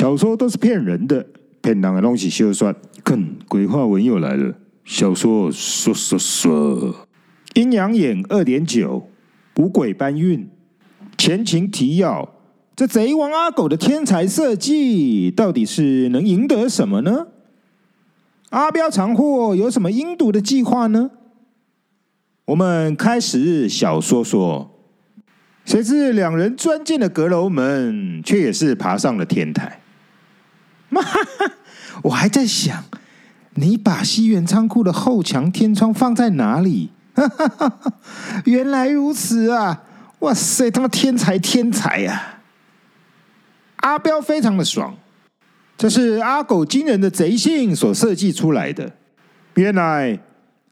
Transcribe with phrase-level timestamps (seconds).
[0.00, 1.26] 小说都是骗人的，
[1.60, 2.74] 骗人的东西休算。
[3.04, 4.54] 看，鬼话文又来了。
[4.82, 7.06] 小说说说说，
[7.52, 9.06] 阴阳眼二点九，
[9.58, 10.48] 五鬼搬运。
[11.18, 12.26] 前情提要：
[12.74, 17.26] 这贼王阿狗的天才设计，到底是能赢得什么呢？
[18.48, 21.10] 阿彪藏货有什么阴毒的计划呢？
[22.46, 24.78] 我们开始小说说。
[25.66, 29.79] 谁知两人钻进了阁楼门，却也是爬上了天台。
[32.04, 32.84] 我还在想，
[33.54, 36.90] 你把西园仓库的后墙天窗放在哪里？
[38.46, 39.82] 原来如此啊！
[40.20, 42.40] 哇塞，他妈天才天才呀！
[43.76, 44.96] 阿彪非常的爽，
[45.76, 48.92] 这是阿狗惊人的贼性所设计出来的。
[49.54, 50.20] 原来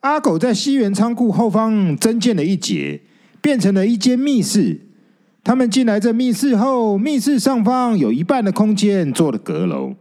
[0.00, 3.02] 阿狗在西园仓库后方增建了一节。
[3.40, 4.80] 变成了一间密室。
[5.44, 9.94] 他们进来这密室后，密室上方有一半的空间做了阁楼，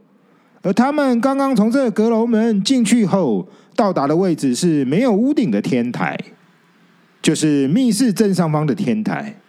[0.61, 6.17] 而他们刚刚从这个阁楼门进去后，到达的位置是没有屋顶的天台，
[7.21, 9.39] 就是密室正上方的天台。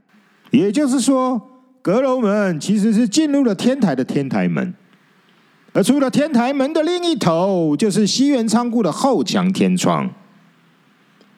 [0.50, 1.40] 也就是说，
[1.82, 4.74] 阁楼门其实是进入了天台的天台门，
[5.72, 10.10] 而除了天台门的另一头，就是西园仓库的后墙天窗。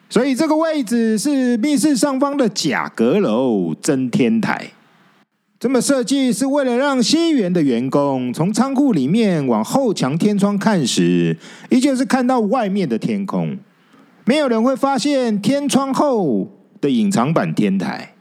[0.09, 4.71] 所以这个位置是密室上方的假阁楼，真天台。
[5.61, 11.37] 这么设计是为了让西园的员工从仓库里面往后墙天窗看时，
[11.69, 13.55] 依旧是看到外面的天空，
[14.25, 16.49] 没有人会发现天窗后
[16.81, 18.15] 的隐藏版天台。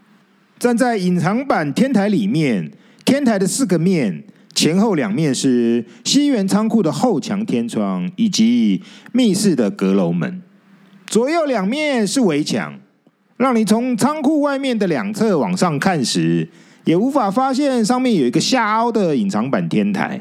[0.58, 2.70] 站在隐藏版天台里面，
[3.06, 4.22] 天台的四个面
[4.54, 10.42] 前后两面是西园仓库的后墙天窗以及密室的阁楼门。
[11.06, 12.78] 左右两面是围墙，
[13.38, 16.46] 让你从仓库外面的两侧往上看时，
[16.84, 20.20] 也无法发现上面有一个下凹的隐藏版天台。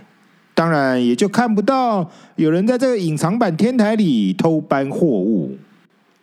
[0.54, 5.58] 当然，也就看不到有人在这个隐藏版天台里偷搬货物。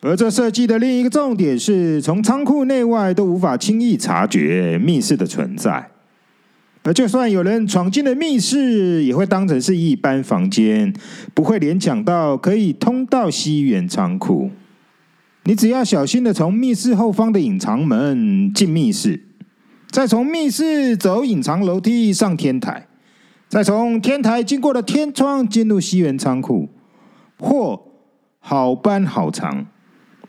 [0.03, 5.89] 而这设计的另一个重点是，从仓库内外都无法轻易察觉密室的存在。
[6.83, 10.93] 而就算有人闯进了密室，也会当成是一般房间，
[11.35, 14.51] 不会联想到可以通到西园仓库。
[15.45, 19.21] 你只要小心的从密室后方的隐藏门进密室，
[19.91, 22.87] 再从密室走隐藏楼梯上天台，
[23.49, 26.69] 再从天台经过了天窗进入西园仓库，
[27.39, 27.81] 货
[28.41, 29.67] 好搬好藏，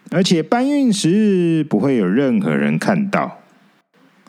[0.10, 3.40] 而且搬运时不会有任何人看到。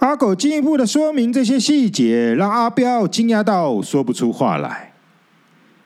[0.00, 4.92] 阿狗进一步的说明这些细节，让阿彪惊讶到说不出话来。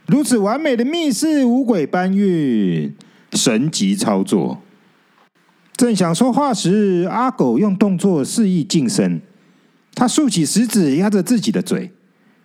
[0.06, 2.94] 如此完美的密室五鬼搬运，
[3.32, 4.60] 神级操作。
[5.76, 9.20] 正想说话时，阿狗用动作示意噤声。
[9.94, 11.92] 他竖起食指压着自己的嘴，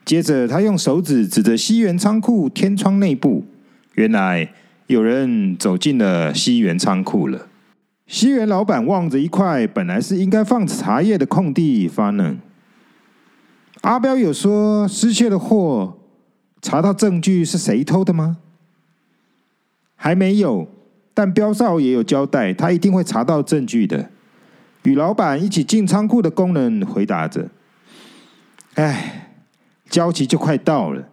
[0.06, 3.46] 接着他用手指指着西园仓库天窗内部，
[3.94, 4.53] 原来
[4.88, 7.47] 有人走进了西园仓库了。
[8.06, 12.38] 西园老板望着一块本来是应该放茶叶的空地发愣。
[13.81, 15.97] 阿彪有说失窃的货
[16.62, 18.38] 查到证据是谁偷的吗？
[19.96, 20.68] 还没有，
[21.13, 24.09] 但彪少也有交代，他一定会查到证据的。
[24.88, 27.46] 与老板一起进仓库的工人回答着
[28.75, 29.34] ：“哎，
[29.90, 31.09] 交期就快到了，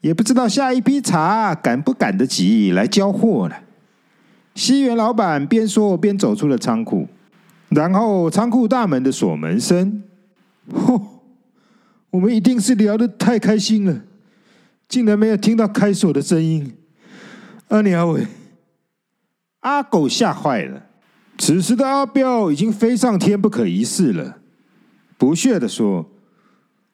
[0.00, 3.62] 也不知道下一批茶赶不赶得及来交货了。”
[4.54, 7.08] 西园老板边说边走出了仓库，
[7.70, 10.04] 然后仓库大门的锁门声，
[10.72, 11.02] 嚯！
[12.10, 14.02] 我们一定是聊得太开心了，
[14.88, 16.76] 竟然没有听到开锁的声音。
[17.66, 18.24] 阿鸟伟，
[19.62, 20.85] 阿狗吓坏了。
[21.38, 24.38] 此时的阿彪已经飞上天不可一世了，
[25.18, 26.10] 不屑地说：“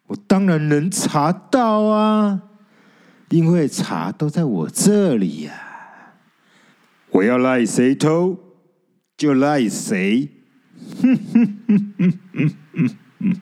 [0.09, 2.43] 我当然能查到啊，
[3.31, 5.53] 因为茶都在我这里呀。”
[7.13, 8.39] 我要赖谁偷，
[9.17, 10.31] 就赖谁。
[11.01, 12.89] 哼哼哼哼哼哼
[13.21, 13.41] 哼！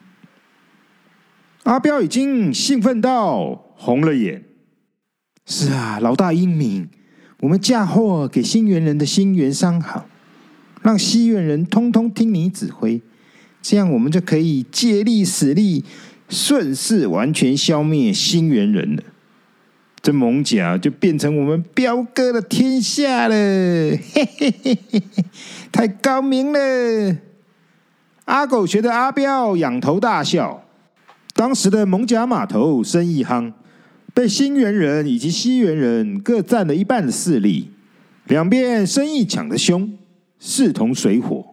[1.63, 4.43] 阿彪已经兴奋到红了眼。
[5.45, 6.89] 是啊，老大英明，
[7.39, 10.05] 我们嫁祸给新园人的新园商行，
[10.81, 13.01] 让西园人通通听你指挥，
[13.61, 15.83] 这样我们就可以借力使力，
[16.29, 19.03] 顺势完全消灭新元人了。
[20.01, 25.03] 这艋舺就变成我们彪哥的天下了，嘿嘿嘿嘿，
[25.71, 27.17] 太高明了！
[28.25, 30.63] 阿狗学的阿彪仰头大笑。
[31.33, 33.53] 当时的艋舺码头生意夯，
[34.13, 37.69] 被新元人以及西元人各占了一半的势力，
[38.25, 39.91] 两边生意抢得凶，
[40.43, 41.45] 势同水火。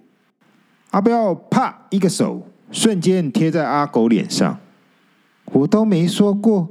[0.92, 4.58] 阿彪啪一个手，瞬间贴在阿狗脸上。
[5.44, 6.68] 我都没说过。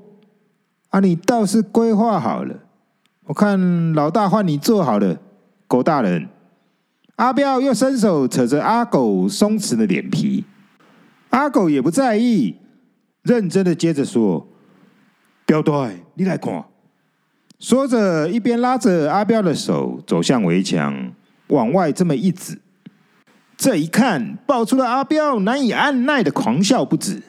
[0.90, 2.56] 啊，你倒是规划好了。
[3.25, 5.19] 我看老大换你做好了，
[5.68, 6.28] 狗大人。
[7.18, 10.46] 阿彪又伸手扯着阿狗松弛的脸皮，
[11.30, 12.56] 阿狗也不在意，
[13.22, 14.48] 认真的接着说
[15.46, 16.66] ：“彪队，你来看。”
[17.60, 21.12] 说着，一边拉着阿彪的手走向围墙，
[21.48, 22.60] 往外这么一指。
[23.56, 27.24] 这一看，爆出了阿彪难以按耐的狂笑不止。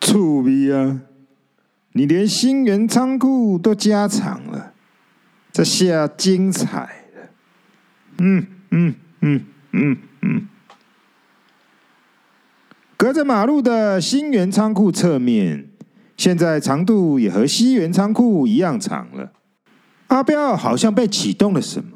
[0.00, 1.00] 臭逼啊！
[1.92, 4.72] 你连新源仓库都加长了，
[5.52, 6.66] 这下精彩
[7.14, 7.30] 了。
[8.18, 10.48] 嗯嗯嗯嗯嗯。
[12.96, 15.68] 隔着马路的新源仓库侧面，
[16.16, 19.32] 现在长度也和西源仓库一样长了。
[20.08, 21.89] 阿彪好像被启动了什么，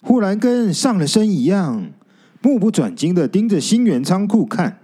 [0.00, 1.90] 忽然跟上了身一样，
[2.42, 4.78] 目不转睛的盯着新源仓库看，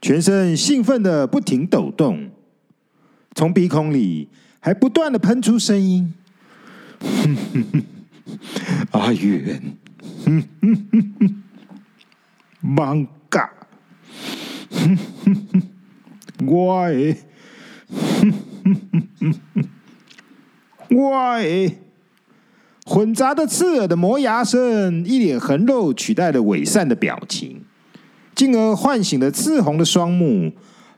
[0.00, 2.30] 全身兴奋的不停抖动，
[3.34, 4.28] 从鼻孔里
[4.60, 6.12] 还不断的喷出声音
[7.00, 7.82] ：“哼哼哼，
[8.92, 9.62] 阿源，
[10.24, 11.42] 哼哼哼哼，
[12.76, 13.50] 艋舺，
[14.70, 15.62] 哼哼哼，
[16.46, 17.16] 我的，
[17.90, 18.32] 哼
[18.64, 19.64] 哼哼哼哼。”
[20.90, 21.78] 喂！
[22.88, 27.60] 混杂的刺耳的磨牙声，一脸横肉取代了伪善的表情，
[28.34, 30.50] 进而唤醒了赤红的双目，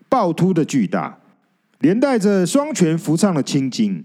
[0.09, 1.19] 暴突的巨大，
[1.81, 4.05] 连带着双拳扶上了青筋，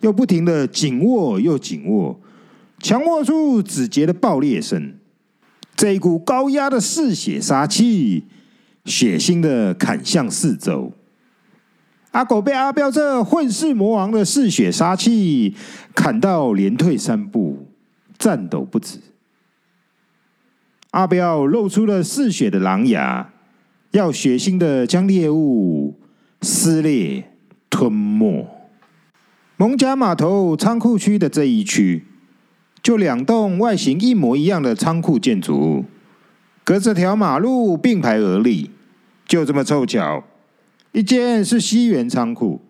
[0.00, 2.20] 又不停的紧握又紧握，
[2.80, 4.92] 强握出指节的爆裂声。
[5.74, 8.24] 这一股高压的嗜血杀气，
[8.84, 10.92] 血腥的砍向四周。
[12.14, 15.52] 阿狗被阿彪这混世魔王的嗜血杀气
[15.96, 17.66] 砍到连退三步，
[18.16, 19.00] 颤抖不止。
[20.92, 23.32] 阿彪露出了嗜血的狼牙，
[23.90, 25.98] 要血腥的将猎物
[26.40, 27.32] 撕裂
[27.68, 28.46] 吞没。
[29.56, 32.04] 艋舺码头仓库区的这一区，
[32.80, 35.84] 就两栋外形一模一样的仓库建筑，
[36.62, 38.70] 隔着条马路并排而立，
[39.26, 40.22] 就这么凑巧。
[40.94, 42.60] 一间是西元仓库，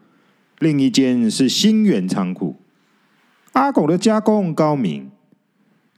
[0.59, 2.57] 另一间是新元仓库。
[3.53, 5.11] 阿狗的加工高明，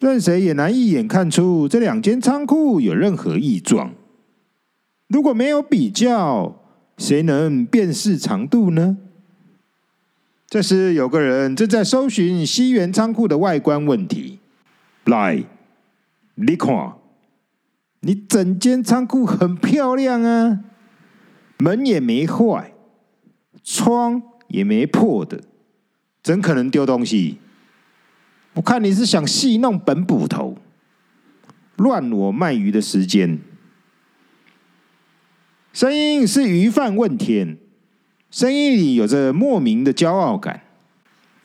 [0.00, 3.94] 任谁也难一眼看出这两间仓库有任何异状。
[5.06, 6.56] 如果没有比较，
[6.98, 8.96] 谁能辨识长度呢？
[10.48, 14.40] 这时，有个人正在搜寻西元仓库的外观问题。
[15.04, 15.44] 来，
[16.34, 16.94] 你看，
[18.00, 20.64] 你整间仓库很漂亮啊。
[21.58, 22.72] 门也没坏，
[23.64, 25.42] 窗也没破的，
[26.22, 27.38] 怎可能丢东西？
[28.54, 30.56] 我看你是想戏弄本捕头，
[31.76, 33.38] 乱我卖鱼的时间。
[35.72, 37.58] 声音是鱼贩问天，
[38.30, 40.62] 声音里有着莫名的骄傲感。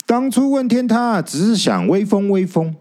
[0.06, 2.76] 当初问天他只是想威风威风，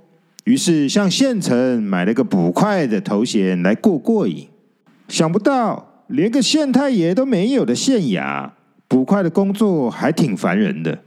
[0.45, 4.49] 于是向县城买了个捕快的头衔来过过瘾，
[5.09, 5.90] 想不到。
[6.11, 8.51] 连个县太爷都没有的县衙，
[8.89, 10.99] 捕快的工作还挺烦人的，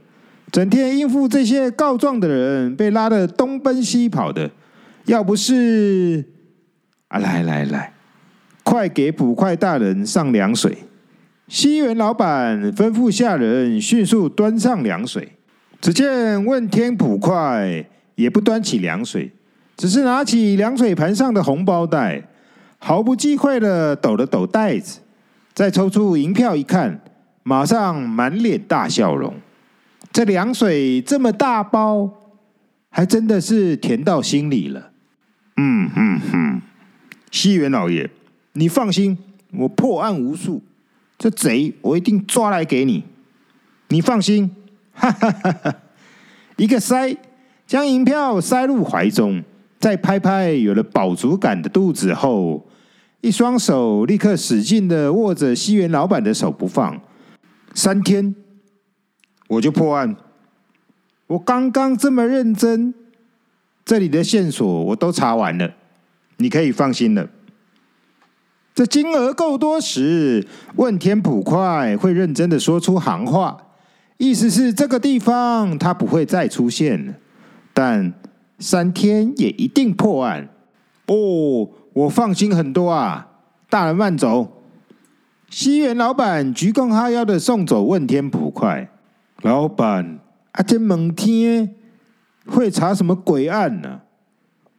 [0.50, 4.50] 整天应付这些告状的人，被拉得东奔西跑的。
[5.04, 6.24] 要不是
[7.08, 7.92] 啊，来来来，
[8.62, 10.78] 快给捕快大人上凉水！
[11.48, 15.32] 西园老板吩咐下人迅速端上凉水。
[15.82, 19.30] 只见问天捕快也不端起凉水，
[19.76, 22.22] 只是拿起凉水盘上的红包袋。
[22.78, 25.00] 毫不忌讳的抖了抖袋子，
[25.54, 27.00] 再抽出银票一看，
[27.44, 29.32] 马上满脸大笑容。
[30.12, 32.10] 这凉水这么大包，
[32.90, 34.90] 还真的是甜到心里了。
[35.56, 36.62] 嗯嗯嗯，
[37.30, 38.10] 西园老爷，
[38.54, 39.16] 你放心，
[39.52, 40.60] 我破案无数，
[41.16, 43.04] 这贼我一定抓来给你。
[43.90, 44.50] 你放心，
[44.92, 45.76] 哈哈哈哈！
[46.56, 47.16] 一个塞，
[47.64, 49.44] 将银票塞入怀中，
[49.78, 52.66] 再拍拍有了饱足感的肚子后。
[53.24, 57.00] 一双手立刻使劲的握着西园老板的手不放，
[57.72, 58.34] 三天
[59.48, 60.14] 我就破案。
[61.28, 62.92] 我刚刚这么认真，
[63.82, 65.72] 这里的线索我都查完了，
[66.36, 67.26] 你可以放心了。
[68.74, 73.56] 这金额够多时，问天捕快会认真的说出行话，
[74.18, 77.14] 意思是这个地方他不会再出现了。
[77.72, 78.12] 但
[78.58, 80.50] 三天也一定破案
[81.06, 81.70] 哦。
[81.94, 83.28] 我放心很多啊，
[83.70, 84.62] 大人慢走。
[85.48, 88.90] 西园老板鞠躬哈腰的送走问天捕快。
[89.42, 90.18] 老板，
[90.50, 91.76] 啊，这问天
[92.46, 94.00] 会查什么鬼案呢？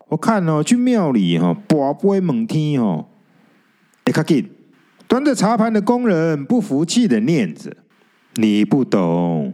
[0.10, 3.06] 我看哦，去庙里哈，跋杯问天哦。
[4.04, 4.50] 哎，卡紧，
[5.08, 7.76] 端着茶盘的工人不服气的念着。
[8.36, 9.54] 你不懂，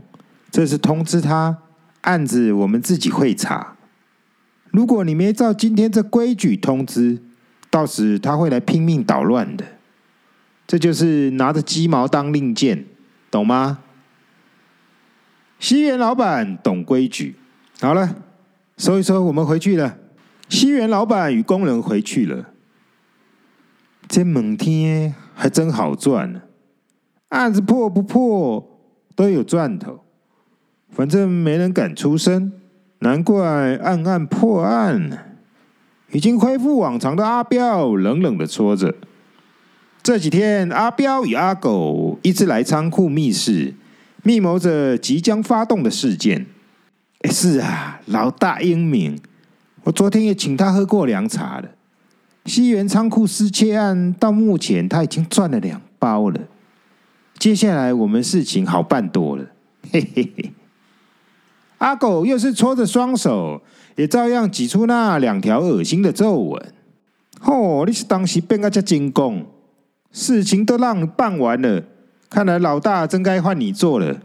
[0.50, 1.60] 这是通知他，
[2.01, 3.75] 案子我们自己会查。
[4.72, 7.22] 如果你没照今天这规矩通知，
[7.71, 9.65] 到时他会来拼命捣乱的。
[10.67, 12.85] 这就是拿着鸡毛当令箭，
[13.31, 13.79] 懂吗？
[15.57, 17.35] 西园老板懂规矩。
[17.79, 18.15] 好了，
[18.77, 19.97] 收一收，我们回去了。
[20.47, 22.49] 西园老板与工人回去了。
[24.07, 26.41] 这门天还真好赚呢，
[27.29, 28.79] 案子破不破
[29.15, 30.03] 都有赚头，
[30.89, 32.51] 反正没人敢出声，
[32.99, 35.30] 难怪暗暗破案。
[36.12, 38.96] 已经恢复往常的阿彪冷冷的说着
[40.03, 43.74] ：“这几天，阿彪与阿狗一直来仓库密室，
[44.24, 46.46] 密谋着即将发动的事件。”，
[47.30, 49.20] 是啊，老大英明，
[49.84, 51.70] 我昨天也请他喝过凉茶了。
[52.46, 56.39] 西园仓库失窃案到目前他已经赚了两包了，
[57.38, 59.46] 接下来我们事情好办多了。
[59.91, 60.51] 嘿嘿嘿，
[61.77, 63.62] 阿狗又是搓着双手，
[63.95, 66.74] 也照样挤出那两条恶心的皱纹。
[67.43, 69.45] 哦，你是当时变个这精工，
[70.12, 71.83] 事情都让你办完了，
[72.29, 74.21] 看来老大真该换你做了。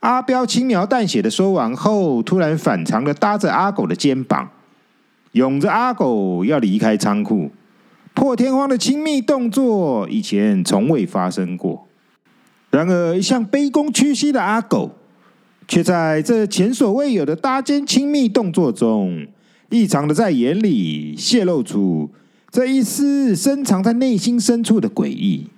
[0.00, 4.50] 阿彪轻描淡写的说完后，突然反常的搭着阿狗的肩膀。
[5.32, 7.50] 拥着阿狗要离开仓库，
[8.14, 11.88] 破天荒的亲密动作以前从未发生过。
[12.70, 14.92] 然而，一向卑躬屈膝的阿狗，
[15.66, 19.26] 却在这前所未有的搭肩亲密动作中，
[19.70, 22.10] 异常的在眼里泄露出
[22.50, 25.48] 这一丝深藏在内心深处的诡异。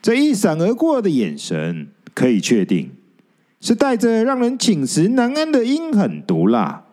[0.00, 2.90] 这一闪而过的眼神，可以确定
[3.60, 6.84] 是带着让人寝食难安的阴狠毒辣。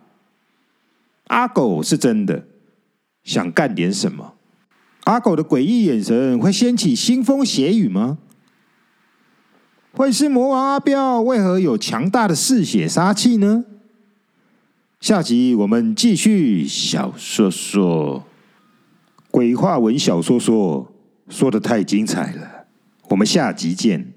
[1.25, 2.45] 阿狗是真的
[3.23, 4.35] 想干点什么？
[5.05, 8.19] 阿狗的诡异眼神会掀起腥风血雨吗？
[9.99, 13.65] 会是魔王阿彪为何有强大的嗜血杀气呢？
[15.01, 18.23] 下集我们继续小说说
[19.29, 20.89] 鬼话文小说说
[21.27, 22.67] 说的太精彩了，
[23.09, 24.13] 我们下集见。